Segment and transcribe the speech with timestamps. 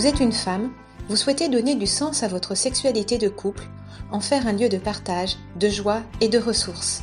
[0.00, 0.70] Vous êtes une femme,
[1.10, 3.68] vous souhaitez donner du sens à votre sexualité de couple,
[4.10, 7.02] en faire un lieu de partage, de joie et de ressources.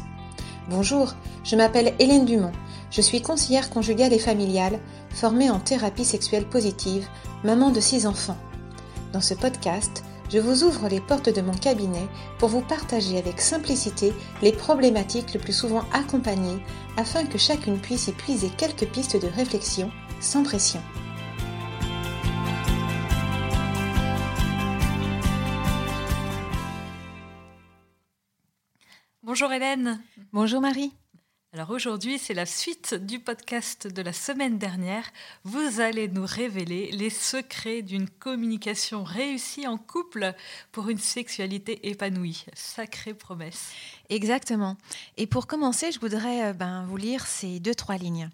[0.68, 1.14] Bonjour,
[1.44, 2.54] je m'appelle Hélène Dumont,
[2.90, 4.80] je suis conseillère conjugale et familiale,
[5.12, 7.08] formée en thérapie sexuelle positive,
[7.44, 8.40] maman de six enfants.
[9.14, 12.08] Dans ce podcast, je vous ouvre les portes de mon cabinet
[12.40, 14.12] pour vous partager avec simplicité
[14.42, 16.64] les problématiques le plus souvent accompagnées
[16.98, 20.82] afin que chacune puisse y puiser quelques pistes de réflexion sans pression.
[29.40, 30.02] Bonjour Hélène.
[30.34, 30.92] Bonjour Marie.
[31.54, 35.08] Alors aujourd'hui, c'est la suite du podcast de la semaine dernière.
[35.44, 40.34] Vous allez nous révéler les secrets d'une communication réussie en couple
[40.72, 42.46] pour une sexualité épanouie.
[42.56, 43.74] Sacrée promesse.
[44.10, 44.76] Exactement.
[45.18, 48.32] Et pour commencer, je voudrais euh, ben, vous lire ces deux, trois lignes.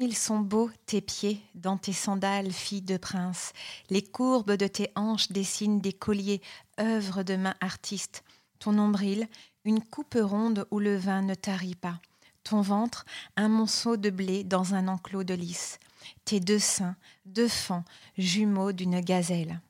[0.00, 3.54] Ils sont beaux, tes pieds, dans tes sandales, fille de prince.
[3.88, 6.42] Les courbes de tes hanches dessinent des colliers,
[6.78, 8.22] œuvres de main artiste.
[8.58, 9.26] Ton nombril,
[9.64, 12.00] une coupe ronde où le vin ne tarit pas
[12.44, 13.04] ton ventre,
[13.36, 15.78] un monceau de blé dans un enclos de lys,
[16.24, 17.84] tes deux seins, deux fans,
[18.18, 19.60] jumeaux d'une gazelle.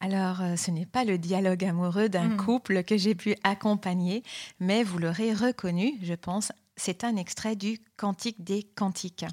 [0.00, 2.36] Alors, euh, ce n'est pas le dialogue amoureux d'un hmm.
[2.38, 4.22] couple que j'ai pu accompagner,
[4.58, 9.26] mais vous l'aurez reconnu, je pense, c'est un extrait du Cantique des Cantiques.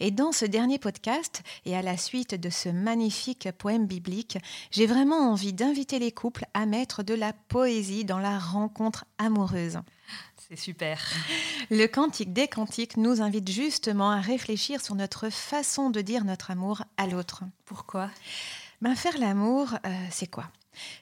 [0.00, 4.36] Et dans ce dernier podcast, et à la suite de ce magnifique poème biblique,
[4.70, 9.78] j'ai vraiment envie d'inviter les couples à mettre de la poésie dans la rencontre amoureuse.
[10.36, 11.00] C'est super.
[11.70, 16.50] Le Cantique des Cantiques nous invite justement à réfléchir sur notre façon de dire notre
[16.50, 17.44] amour à l'autre.
[17.64, 18.10] Pourquoi?
[18.82, 20.50] Ben, Faire l'amour, euh, c'est quoi?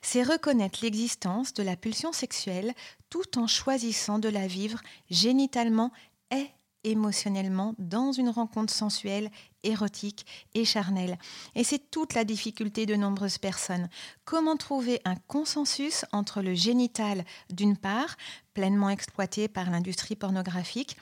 [0.03, 2.75] C'est reconnaître l'existence de la pulsion sexuelle
[3.11, 5.93] tout en choisissant de la vivre génitalement
[6.31, 6.48] et
[6.85, 9.31] émotionnellement dans une rencontre sensuelle,
[9.62, 11.19] érotique et charnelle.
[11.55, 13.89] Et c'est toute la difficulté de nombreuses personnes.
[14.25, 18.17] Comment trouver un consensus entre le génital d'une part,
[18.58, 20.96] pleinement exploité par l'industrie pornographique,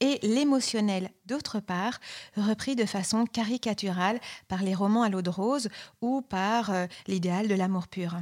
[0.00, 2.00] et l'émotionnel d'autre part,
[2.38, 4.18] repris de façon caricaturale
[4.48, 5.68] par les romans à l'eau de rose
[6.00, 8.14] ou par euh, l'idéal de l'amour pur.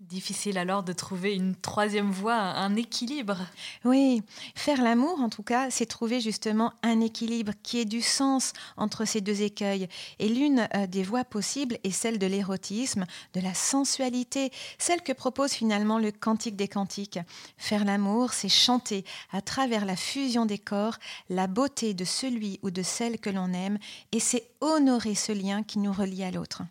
[0.00, 3.38] Difficile alors de trouver une troisième voie, un équilibre.
[3.86, 4.20] Oui,
[4.54, 9.06] faire l'amour en tout cas, c'est trouver justement un équilibre qui ait du sens entre
[9.06, 9.88] ces deux écueils.
[10.18, 15.14] Et l'une euh, des voies possibles est celle de l'érotisme, de la sensualité, celle que
[15.14, 17.18] propose finalement le Cantique des Cantiques.
[17.56, 19.02] Faire l'amour, c'est chanter
[19.32, 20.98] à travers la fusion des corps
[21.30, 23.78] la beauté de celui ou de celle que l'on aime,
[24.12, 26.64] et c'est honorer ce lien qui nous relie à l'autre.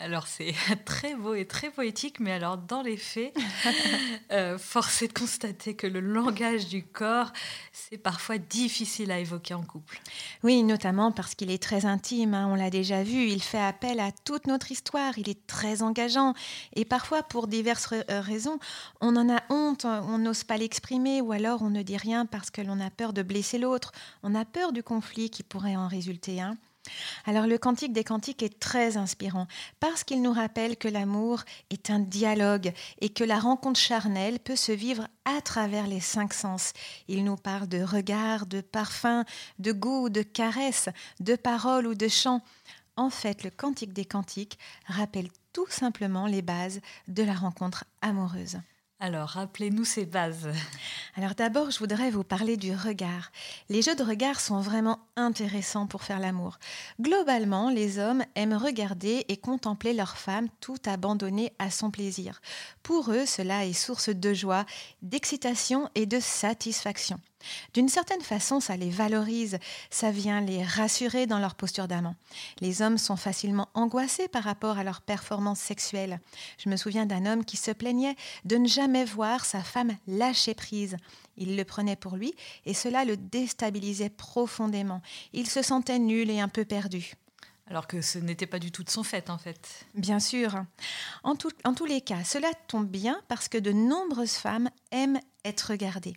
[0.00, 0.54] Alors c'est
[0.84, 3.34] très beau et très poétique, mais alors dans les faits,
[4.32, 7.32] euh, force est de constater que le langage du corps,
[7.72, 10.00] c'est parfois difficile à évoquer en couple.
[10.44, 13.98] Oui, notamment parce qu'il est très intime, hein, on l'a déjà vu, il fait appel
[13.98, 16.34] à toute notre histoire, il est très engageant,
[16.74, 18.60] et parfois pour diverses euh, raisons,
[19.00, 22.50] on en a honte, on n'ose pas l'exprimer, ou alors on ne dit rien parce
[22.50, 23.90] que l'on a peur de blesser l'autre,
[24.22, 26.40] on a peur du conflit qui pourrait en résulter.
[26.40, 26.56] Hein.
[27.26, 29.46] Alors le Cantique des Cantiques est très inspirant
[29.80, 34.56] parce qu'il nous rappelle que l'amour est un dialogue et que la rencontre charnelle peut
[34.56, 36.72] se vivre à travers les cinq sens.
[37.08, 39.24] Il nous parle de regard, de parfum,
[39.58, 40.88] de goût, de caresse,
[41.20, 42.42] de paroles ou de chants.
[42.96, 48.58] En fait, le Cantique des Cantiques rappelle tout simplement les bases de la rencontre amoureuse.
[49.00, 50.48] Alors, rappelez-nous ces bases.
[51.16, 53.30] Alors d'abord, je voudrais vous parler du regard.
[53.68, 56.58] Les jeux de regard sont vraiment intéressants pour faire l'amour.
[57.00, 62.40] Globalement, les hommes aiment regarder et contempler leur femme tout abandonnée à son plaisir.
[62.82, 64.66] Pour eux, cela est source de joie,
[65.02, 67.20] d'excitation et de satisfaction.
[67.74, 69.58] D'une certaine façon, ça les valorise,
[69.90, 72.16] ça vient les rassurer dans leur posture d'amant.
[72.60, 76.20] Les hommes sont facilement angoissés par rapport à leur performance sexuelle.
[76.58, 80.54] Je me souviens d'un homme qui se plaignait de ne jamais voir sa femme lâcher
[80.54, 80.96] prise.
[81.36, 82.34] Il le prenait pour lui
[82.66, 85.02] et cela le déstabilisait profondément.
[85.32, 87.14] Il se sentait nul et un peu perdu.
[87.70, 89.86] Alors que ce n'était pas du tout de son fait, en fait.
[89.94, 90.64] Bien sûr.
[91.22, 91.34] En,
[91.64, 96.14] en tous les cas, cela tombe bien parce que de nombreuses femmes aiment être regardées.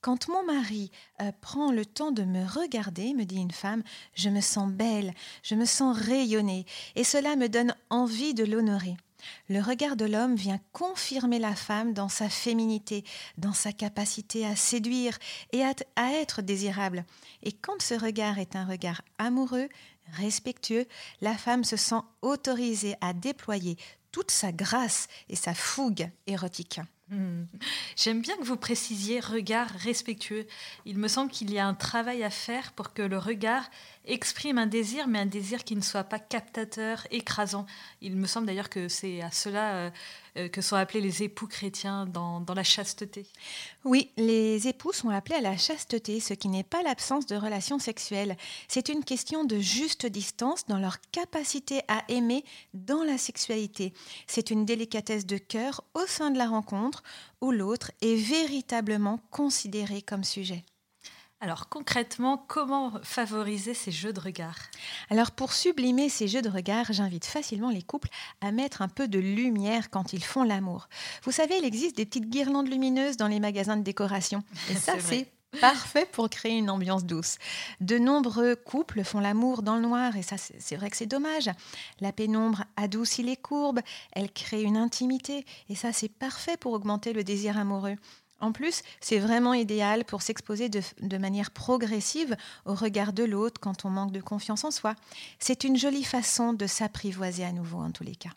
[0.00, 3.82] Quand mon mari euh, prend le temps de me regarder, me dit une femme,
[4.14, 5.12] je me sens belle,
[5.42, 6.64] je me sens rayonnée,
[6.96, 8.96] et cela me donne envie de l'honorer.
[9.50, 13.04] Le regard de l'homme vient confirmer la femme dans sa féminité,
[13.36, 15.18] dans sa capacité à séduire
[15.52, 17.04] et à, à être désirable.
[17.42, 19.68] Et quand ce regard est un regard amoureux,
[20.12, 20.86] respectueux,
[21.20, 23.76] la femme se sent autorisée à déployer
[24.12, 26.80] toute sa grâce et sa fougue érotique.
[27.10, 27.46] Hmm.
[27.96, 30.46] J'aime bien que vous précisiez regard respectueux.
[30.86, 33.68] Il me semble qu'il y a un travail à faire pour que le regard
[34.04, 37.66] exprime un désir, mais un désir qui ne soit pas captateur, écrasant.
[38.00, 39.90] Il me semble d'ailleurs que c'est à cela euh,
[40.36, 43.26] euh, que sont appelés les époux chrétiens dans, dans, la chasteté.
[43.84, 47.78] Oui, les époux sont appelés à la chasteté, ce qui n'est pas l'absence de relations
[47.78, 48.36] sexuelles.
[48.68, 53.92] C'est une question de juste distance dans leur capacité à aimer dans la sexualité.
[54.26, 56.99] C'est une délicatesse de cœur au sein de la rencontre
[57.40, 60.64] où l'autre est véritablement considéré comme sujet.
[61.42, 64.56] Alors concrètement, comment favoriser ces jeux de regard?
[65.08, 68.10] Alors pour sublimer ces jeux de regard, j'invite facilement les couples
[68.42, 70.90] à mettre un peu de lumière quand ils font l'amour.
[71.22, 74.44] Vous savez, il existe des petites guirlandes lumineuses dans les magasins de décoration.
[74.70, 75.28] Et ça, c'est
[75.60, 77.38] parfait pour créer une ambiance douce.
[77.80, 81.50] De nombreux couples font l'amour dans le noir et ça c'est vrai que c'est dommage.
[82.00, 83.80] La pénombre adoucit les courbes,
[84.12, 87.96] elle crée une intimité et ça c'est parfait pour augmenter le désir amoureux.
[88.40, 93.84] En plus, c'est vraiment idéal pour s'exposer de, manière progressive au regard de l'autre quand
[93.84, 94.94] on manque de confiance en soi.
[95.38, 98.30] C'est une jolie façon de s'apprivoiser à nouveau en tous les cas.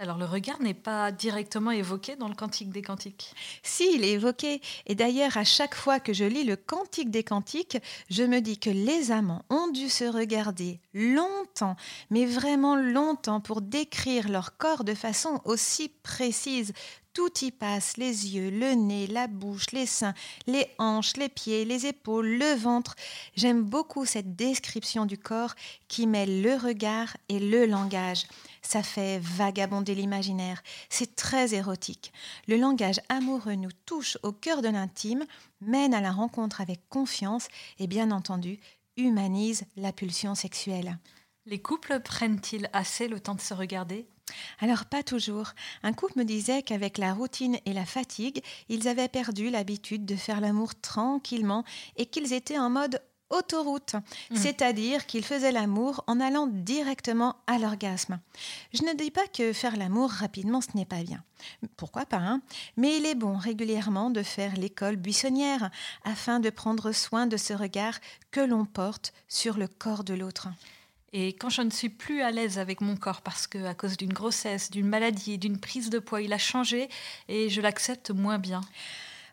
[0.00, 3.34] Alors le regard n'est pas directement évoqué dans le Cantique des Cantiques?
[3.64, 4.60] Si, il est évoqué.
[4.86, 7.78] Et d'ailleurs, à chaque fois que je lis le Cantique des Cantiques,
[8.08, 11.74] je me dis que les amants ont dû se regarder longtemps,
[12.10, 16.74] mais vraiment longtemps, pour décrire leur corps de façon aussi précise,
[17.12, 20.14] tout y passe, les yeux, le nez, la bouche, les seins,
[20.46, 22.94] les hanches, les pieds, les épaules, le ventre.
[23.34, 25.56] J'aime beaucoup cette description du corps
[25.88, 28.26] qui mêle le regard et le langage.
[28.62, 30.62] Ça fait vagabonder l'imaginaire.
[30.88, 32.12] C'est très érotique.
[32.46, 35.24] Le langage amoureux nous touche au cœur de l'intime,
[35.60, 38.58] mène à la rencontre avec confiance et bien entendu
[38.96, 40.98] humanise la pulsion sexuelle.
[41.46, 44.06] Les couples prennent-ils assez le temps de se regarder?
[44.60, 45.52] Alors pas toujours.
[45.82, 50.16] Un couple me disait qu'avec la routine et la fatigue, ils avaient perdu l'habitude de
[50.16, 51.64] faire l'amour tranquillement
[51.96, 54.36] et qu'ils étaient en mode autoroute, mmh.
[54.36, 58.18] c'est-à-dire qu'ils faisaient l'amour en allant directement à l'orgasme.
[58.72, 61.22] Je ne dis pas que faire l'amour rapidement, ce n'est pas bien.
[61.76, 62.40] Pourquoi pas, hein?
[62.76, 65.70] Mais il est bon régulièrement de faire l'école buissonnière
[66.04, 67.98] afin de prendre soin de ce regard
[68.30, 70.48] que l'on porte sur le corps de l'autre.
[71.12, 73.96] Et quand je ne suis plus à l'aise avec mon corps parce que à cause
[73.96, 76.88] d'une grossesse, d'une maladie, d'une prise de poids, il a changé
[77.28, 78.60] et je l'accepte moins bien.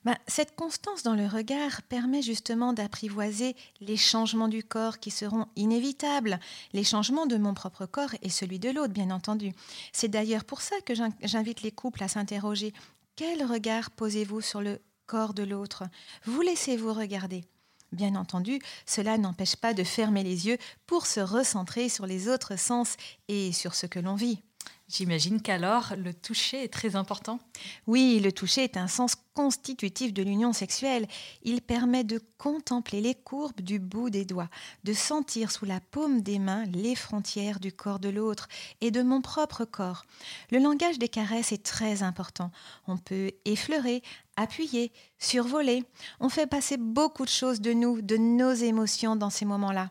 [0.06, 5.48] Ben, cette constance dans le regard permet justement d'apprivoiser les changements du corps qui seront
[5.56, 6.40] inévitables,
[6.74, 9.52] les changements de mon propre corps et celui de l'autre, bien entendu.
[9.92, 10.94] C'est d'ailleurs pour ça que
[11.24, 12.72] j'invite les couples à s'interroger.
[13.16, 15.86] Quel regard posez-vous sur le corps de l'autre?
[16.26, 17.44] Vous laissez-vous regarder?
[17.92, 22.60] Bien entendu, cela n'empêche pas de fermer les yeux pour se recentrer sur les autres
[22.60, 22.96] sens
[23.28, 24.44] et sur ce que l'on vit.
[24.88, 27.40] J'imagine qu'alors le toucher est très important.
[27.88, 31.08] Oui, le toucher est un sens constitutif de l'union sexuelle.
[31.42, 34.50] Il permet de contempler les courbes du bout des doigts,
[34.84, 38.48] de sentir sous la paume des mains les frontières du corps de l'autre
[38.80, 40.06] et de mon propre corps.
[40.52, 42.52] Le langage des caresses est très important.
[42.86, 44.04] On peut effleurer,
[44.36, 45.84] appuyer, survoler.
[46.20, 49.90] On fait passer beaucoup de choses de nous, de nos émotions dans ces moments-là.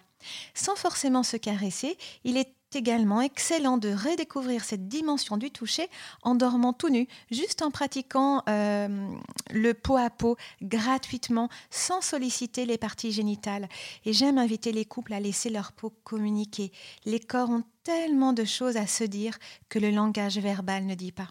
[0.54, 5.88] Sans forcément se caresser, il est également excellent de redécouvrir cette dimension du toucher
[6.22, 9.08] en dormant tout nu, juste en pratiquant euh,
[9.50, 13.68] le pot à pot gratuitement, sans solliciter les parties génitales.
[14.04, 16.72] Et j'aime inviter les couples à laisser leur peau communiquer.
[17.04, 19.38] Les corps ont tellement de choses à se dire
[19.68, 21.28] que le langage verbal ne dit pas.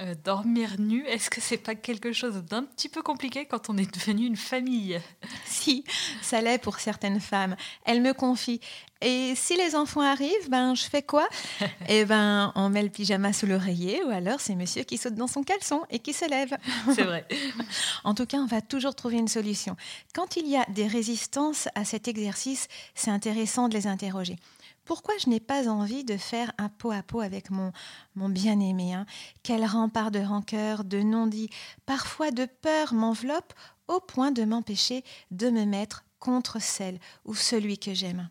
[0.00, 3.76] Euh, dormir nu, est-ce que c'est pas quelque chose d'un petit peu compliqué quand on
[3.76, 4.98] est devenu une famille?
[5.44, 5.84] Si,
[6.22, 7.56] ça l'est pour certaines femmes.
[7.84, 8.60] Elles me confient.
[9.02, 11.28] Et si les enfants arrivent, ben je fais quoi?
[11.88, 15.26] Eh ben, on met le pyjama sous l'oreiller, ou alors c'est Monsieur qui saute dans
[15.26, 16.56] son caleçon et qui se lève.
[16.94, 17.26] C'est vrai.
[18.04, 19.76] en tout cas, on va toujours trouver une solution.
[20.14, 24.36] Quand il y a des résistances à cet exercice, c'est intéressant de les interroger
[24.84, 27.72] pourquoi je n'ai pas envie de faire un pot à pot avec mon,
[28.16, 29.06] mon bien-aimé hein?
[29.44, 31.50] Quel rempart de rancœur, de non-dit,
[31.86, 33.52] parfois de peur m'enveloppe
[33.86, 38.28] au point de m'empêcher de me mettre contre celle ou celui que j'aime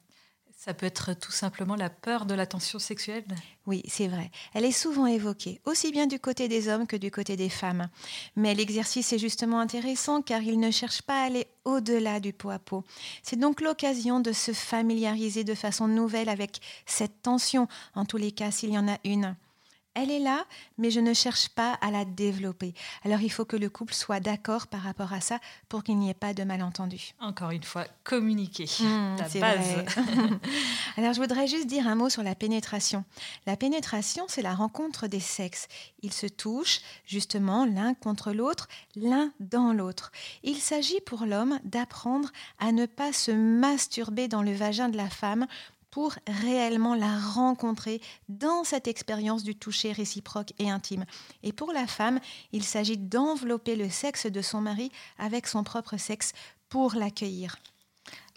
[0.63, 3.25] ça peut être tout simplement la peur de la tension sexuelle
[3.65, 4.30] Oui, c'est vrai.
[4.53, 7.88] Elle est souvent évoquée, aussi bien du côté des hommes que du côté des femmes.
[8.36, 12.51] Mais l'exercice est justement intéressant car il ne cherche pas à aller au-delà du pot
[12.51, 12.84] à pot.
[13.24, 18.32] C'est donc l'occasion de se familiariser de façon nouvelle avec cette tension, en tous les
[18.32, 19.36] cas s'il y en a une.
[19.93, 20.45] Elle est là,
[20.77, 22.74] mais je ne cherche pas à la développer.
[23.03, 26.10] Alors il faut que le couple soit d'accord par rapport à ça pour qu'il n'y
[26.10, 27.13] ait pas de malentendu.
[27.19, 29.67] Encore une fois, communiquer, Mmh, la base.
[29.74, 29.86] vrai.
[30.98, 33.03] Alors je voudrais juste dire un mot sur la pénétration.
[33.45, 35.67] La pénétration, c'est la rencontre des sexes.
[36.03, 40.12] Ils se touchent justement l'un contre l'autre, l'un dans l'autre.
[40.43, 42.29] Il s'agit pour l'homme d'apprendre
[42.60, 45.48] à ne pas se masturber dans le vagin de la femme
[45.91, 51.05] pour réellement la rencontrer dans cette expérience du toucher réciproque et intime.
[51.43, 52.19] Et pour la femme,
[52.53, 56.31] il s'agit d'envelopper le sexe de son mari avec son propre sexe
[56.69, 57.57] pour l'accueillir.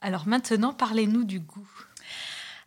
[0.03, 1.71] Alors maintenant, parlez-nous du goût.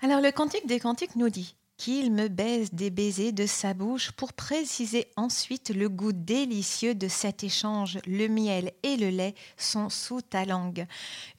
[0.01, 4.11] Alors le Cantique des Cantiques nous dit qu'il me baise des baisers de sa bouche
[4.11, 7.99] pour préciser ensuite le goût délicieux de cet échange.
[8.07, 10.87] Le miel et le lait sont sous ta langue.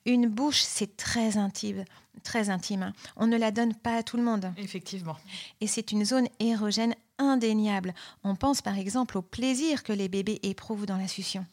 [0.07, 1.85] Une bouche, c'est très intime,
[2.23, 2.93] très intime.
[3.17, 4.53] On ne la donne pas à tout le monde.
[4.57, 5.17] Effectivement.
[5.61, 7.95] Et c'est une zone érogène indéniable.
[8.25, 11.45] On pense par exemple au plaisir que les bébés éprouvent dans la succion.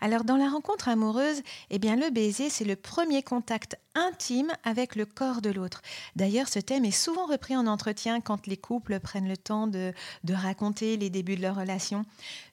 [0.00, 4.96] Alors dans la rencontre amoureuse, eh bien le baiser c'est le premier contact intime avec
[4.96, 5.82] le corps de l'autre.
[6.16, 9.92] D'ailleurs, ce thème est souvent repris en entretien quand les couples prennent le temps de,
[10.24, 12.04] de raconter les débuts de leur relation.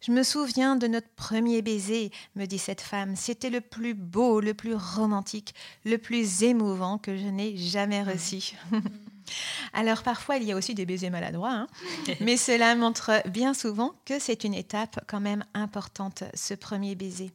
[0.01, 3.15] Je me souviens de notre premier baiser, me dit cette femme.
[3.15, 5.53] C'était le plus beau, le plus romantique,
[5.83, 8.55] le plus émouvant que je n'ai jamais reçu.
[9.73, 11.67] Alors parfois, il y a aussi des baisers maladroits, hein.
[12.21, 17.31] mais cela montre bien souvent que c'est une étape quand même importante, ce premier baiser.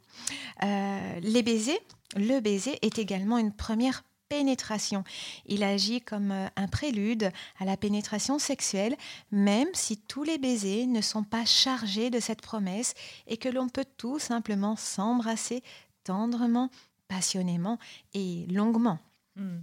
[0.63, 1.81] Euh, les baisers,
[2.17, 5.05] le baiser est également une première pénétration.
[5.47, 8.97] Il agit comme euh, un prélude à la pénétration sexuelle,
[9.33, 12.95] même si tous les baisers ne sont pas chargés de cette promesse
[13.27, 15.63] et que l'on peut tout simplement s'embrasser
[16.05, 16.71] tendrement,
[17.09, 17.79] passionnément
[18.15, 18.99] et longuement.
[19.37, 19.61] Hmm.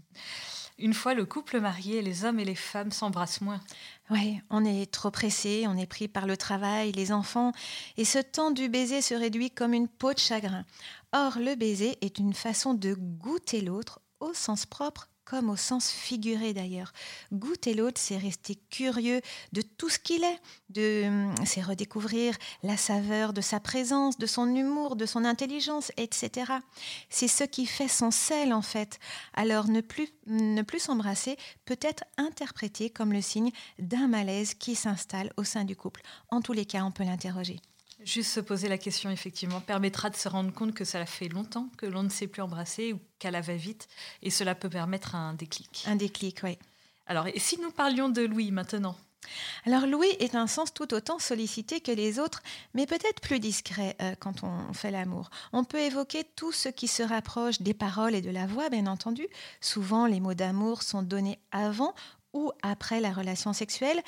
[0.80, 3.60] Une fois le couple marié, les hommes et les femmes s'embrassent moins.
[4.12, 7.52] Oui, on est trop pressé, on est pris par le travail, les enfants,
[7.98, 10.66] et ce temps du baiser se réduit comme une peau de chagrin.
[11.14, 15.90] Or, le baiser est une façon de goûter l'autre au sens propre comme au sens
[15.90, 16.94] figuré d'ailleurs.
[17.34, 23.34] Goûter l'autre, c'est rester curieux de tout ce qu'il est, de, c'est redécouvrir la saveur
[23.34, 26.54] de sa présence, de son humour, de son intelligence, etc.
[27.10, 29.00] C'est ce qui fait son sel en fait.
[29.34, 34.76] Alors ne plus, ne plus s'embrasser peut être interprété comme le signe d'un malaise qui
[34.76, 36.02] s'installe au sein du couple.
[36.30, 37.60] En tous les cas, on peut l'interroger.
[38.08, 41.68] Juste se poser la question, effectivement, permettra de se rendre compte que ça fait longtemps
[41.76, 43.90] que l'on ne s'est plus embrasser ou qu'à la va-vite,
[44.22, 45.84] et cela peut permettre un déclic.
[45.88, 46.58] Un déclic, oui.
[47.06, 48.96] Alors, et si nous parlions de Louis maintenant?
[49.66, 52.42] Alors Louis est un sens tout autant sollicité que les autres,
[52.74, 55.30] mais peut-être plus discret euh, quand on fait l'amour.
[55.52, 58.88] On peut évoquer tout ce qui se rapproche des paroles et de la voix, bien
[58.88, 59.28] entendu.
[59.60, 61.94] Souvent, les mots d'amour sont donnés avant
[62.38, 64.00] ou après la relation sexuelle.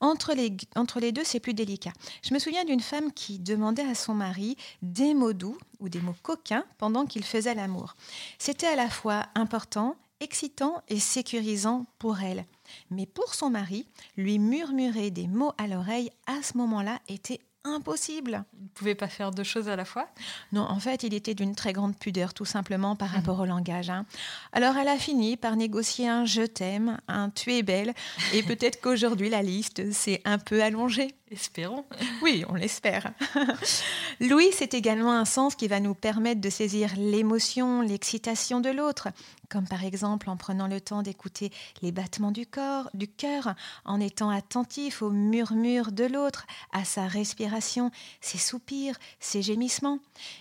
[0.00, 1.92] Entre les, entre les deux, c'est plus délicat.
[2.22, 6.00] Je me souviens d'une femme qui demandait à son mari des mots doux ou des
[6.00, 7.94] mots coquins pendant qu'il faisait l'amour.
[8.38, 12.44] C'était à la fois important, excitant et sécurisant pour elle.
[12.90, 13.86] Mais pour son mari,
[14.18, 17.40] lui murmurer des mots à l'oreille à ce moment-là était
[17.74, 18.44] impossible.
[18.52, 20.08] Vous ne pouvez pas faire deux choses à la fois
[20.52, 23.90] Non, en fait, il était d'une très grande pudeur, tout simplement par rapport au langage.
[23.90, 24.06] hein.
[24.52, 27.94] Alors, elle a fini par négocier un je t'aime, un tu es belle,
[28.34, 31.14] et peut-être qu'aujourd'hui, la liste s'est un peu allongée.
[31.30, 31.84] Espérons.
[32.22, 33.12] Oui, on l'espère.
[34.20, 39.08] Louis, c'est également un sens qui va nous permettre de saisir l'émotion, l'excitation de l'autre,
[39.50, 43.54] comme par exemple en prenant le temps d'écouter les battements du corps, du cœur,
[43.84, 47.90] en étant attentif aux murmures de l'autre, à sa respiration,
[48.22, 49.98] ses soupirs, ses gémissements.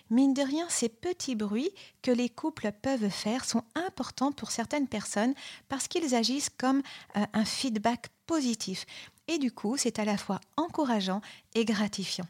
[0.10, 4.88] Mine de rien, ces petits bruits que les couples peuvent faire sont importants pour certaines
[4.88, 5.34] personnes
[5.67, 6.82] parce qu'ils agissent comme
[7.17, 8.86] euh, un feedback positif.
[9.27, 11.22] Et du coup, c'est à la fois encourageant
[11.55, 12.27] et gratifiant.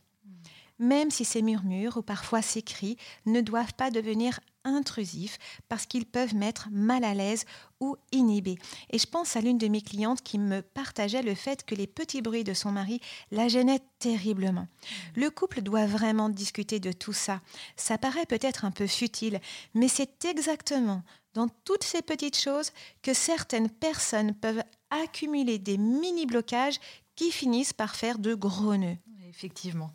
[0.79, 5.39] Même si ces murmures ou parfois ces cris ne doivent pas devenir intrusifs
[5.69, 7.45] parce qu'ils peuvent mettre mal à l'aise
[7.79, 8.57] ou inhibés.
[8.91, 11.87] Et je pense à l'une de mes clientes qui me partageait le fait que les
[11.87, 12.99] petits bruits de son mari
[13.31, 14.67] la gênaient terriblement.
[15.15, 17.41] Le couple doit vraiment discuter de tout ça.
[17.75, 19.39] Ça paraît peut-être un peu futile,
[19.73, 21.01] mais c'est exactement
[21.37, 22.71] dans toutes ces petites choses
[23.03, 26.79] que certaines personnes peuvent accumuler des mini-blocages
[27.15, 28.97] qui finissent par faire de gros nœuds.
[29.29, 29.91] Effectivement.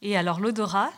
[0.00, 0.90] Et alors l'odorat?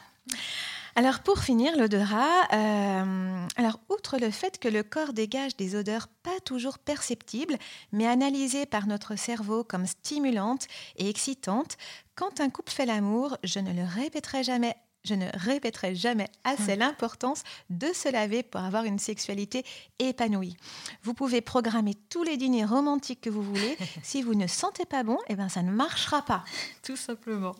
[0.94, 6.06] Alors pour finir, l'odorat, euh, alors outre le fait que le corps dégage des odeurs
[6.22, 7.56] pas toujours perceptibles,
[7.90, 10.68] mais analysées par notre cerveau comme stimulantes
[10.98, 11.76] et excitantes,
[12.14, 16.76] quand un couple fait l'amour, je ne le répéterai jamais je ne répéterai jamais assez
[16.76, 19.64] l'importance de se laver pour avoir une sexualité
[19.98, 20.56] épanouie.
[21.02, 23.76] Vous pouvez programmer tous les dîners romantiques que vous voulez.
[24.02, 26.44] si vous ne sentez pas bon, eh ben ça ne marchera pas.
[26.82, 27.54] Tout simplement.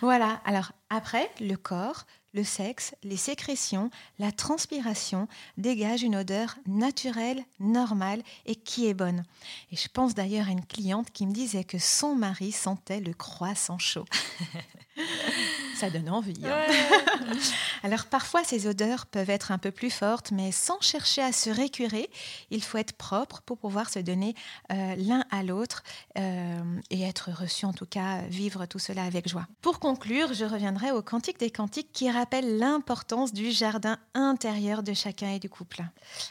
[0.00, 0.40] Voilà.
[0.44, 8.22] Alors après, le corps, le sexe, les sécrétions, la transpiration dégagent une odeur naturelle, normale
[8.46, 9.22] et qui est bonne.
[9.70, 13.12] Et je pense d'ailleurs à une cliente qui me disait que son mari sentait le
[13.12, 14.06] croissant chaud.
[15.82, 16.40] Ça donne envie.
[16.44, 16.62] Hein.
[17.82, 21.50] Alors parfois ces odeurs peuvent être un peu plus fortes, mais sans chercher à se
[21.50, 22.08] récurer,
[22.52, 24.36] il faut être propre pour pouvoir se donner
[24.70, 25.82] euh, l'un à l'autre
[26.18, 29.48] euh, et être reçu en tout cas, vivre tout cela avec joie.
[29.60, 34.94] Pour conclure, je reviendrai au Cantique des Cantiques qui rappelle l'importance du jardin intérieur de
[34.94, 35.82] chacun et du couple.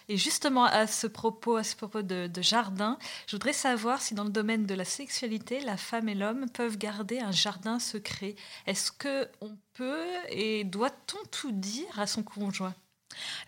[0.08, 4.13] Et justement à ce propos, à ce propos de, de jardin, je voudrais savoir si
[4.13, 8.36] dans le domaine de la sexualité, la femme et l'homme peuvent garder un jardin secret.
[8.65, 12.75] Est-ce que on peut et doit-on tout dire à son conjoint?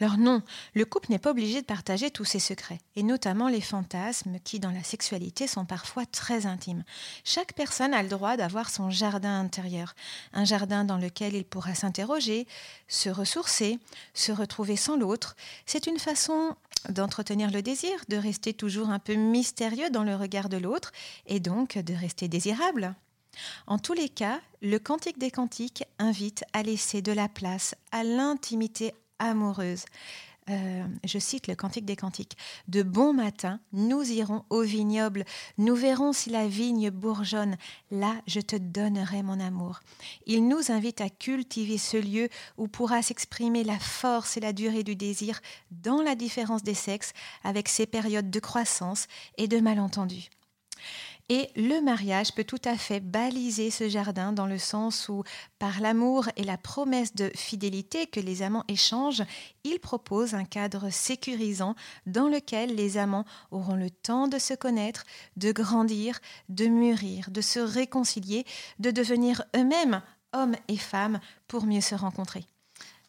[0.01, 0.41] Alors non,
[0.73, 4.59] le couple n'est pas obligé de partager tous ses secrets, et notamment les fantasmes qui,
[4.59, 6.83] dans la sexualité, sont parfois très intimes.
[7.23, 9.95] Chaque personne a le droit d'avoir son jardin intérieur,
[10.33, 12.45] un jardin dans lequel il pourra s'interroger,
[12.89, 13.79] se ressourcer,
[14.13, 15.37] se retrouver sans l'autre.
[15.65, 16.57] C'est une façon
[16.89, 20.91] d'entretenir le désir, de rester toujours un peu mystérieux dans le regard de l'autre,
[21.25, 22.95] et donc de rester désirable.
[23.67, 28.03] En tous les cas, le Cantique des Cantiques invite à laisser de la place à
[28.03, 29.85] l'intimité amoureuse.
[30.49, 32.37] Euh, je cite le Cantique des Cantiques.
[32.67, 35.23] De bon matin, nous irons au vignoble,
[35.57, 37.55] nous verrons si la vigne bourgeonne,
[37.91, 39.79] là je te donnerai mon amour.
[40.25, 44.83] Il nous invite à cultiver ce lieu où pourra s'exprimer la force et la durée
[44.83, 45.39] du désir
[45.71, 47.13] dans la différence des sexes,
[47.43, 50.29] avec ses périodes de croissance et de malentendus.
[51.29, 55.23] Et le mariage peut tout à fait baliser ce jardin dans le sens où,
[55.57, 59.23] par l'amour et la promesse de fidélité que les amants échangent,
[59.63, 61.75] il propose un cadre sécurisant
[62.05, 65.05] dans lequel les amants auront le temps de se connaître,
[65.37, 68.45] de grandir, de mûrir, de se réconcilier,
[68.79, 70.01] de devenir eux-mêmes
[70.33, 72.45] hommes et femmes pour mieux se rencontrer.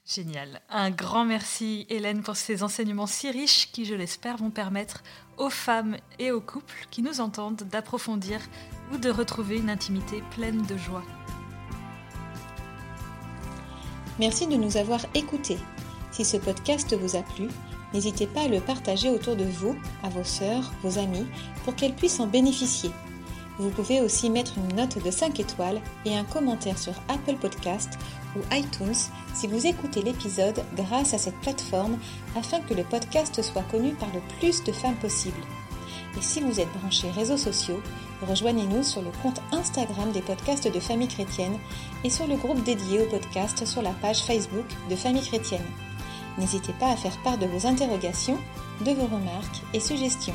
[0.07, 0.61] Génial.
[0.69, 5.03] Un grand merci Hélène pour ces enseignements si riches qui, je l'espère, vont permettre
[5.39, 8.39] aux femmes et aux couples qui nous entendent d'approfondir
[8.93, 11.03] ou de retrouver une intimité pleine de joie.
[14.19, 15.59] Merci de nous avoir écoutés.
[16.13, 17.49] Si ce podcast vous a plu,
[17.95, 21.27] n'hésitez pas à le partager autour de vous, à vos sœurs, vos amis,
[21.65, 22.91] pour qu'elles puissent en bénéficier.
[23.59, 27.99] Vous pouvez aussi mettre une note de 5 étoiles et un commentaire sur Apple Podcast
[28.37, 28.95] ou iTunes
[29.35, 31.99] si vous écoutez l'épisode grâce à cette plateforme
[32.37, 35.41] afin que le podcast soit connu par le plus de femmes possible.
[36.17, 37.81] Et si vous êtes branché réseaux sociaux,
[38.23, 41.59] rejoignez-nous sur le compte Instagram des podcasts de Famille Chrétienne
[42.05, 45.67] et sur le groupe dédié au podcast sur la page Facebook de Famille Chrétienne.
[46.39, 48.39] N'hésitez pas à faire part de vos interrogations,
[48.85, 50.35] de vos remarques et suggestions.